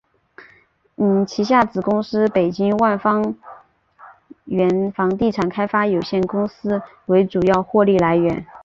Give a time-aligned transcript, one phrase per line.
[1.27, 3.35] 旗下子公司北京万方
[4.45, 8.43] 源房地产开发有限公司为主要获利来源。